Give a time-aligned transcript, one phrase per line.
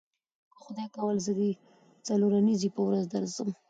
[0.51, 1.41] که خدای کول زه د
[2.07, 3.47] څلورنیځې په ورځ درسم.